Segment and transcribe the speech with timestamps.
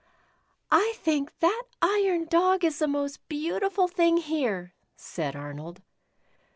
[0.51, 5.79] "/ think that iron Dog is the most beautiful thing here," said Arnold.